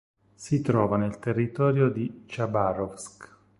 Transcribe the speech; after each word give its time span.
Si 0.33 0.61
trova 0.63 0.97
nel 0.97 1.19
Territorio 1.19 1.87
di 1.89 2.23
Chabarovsk. 2.25 3.37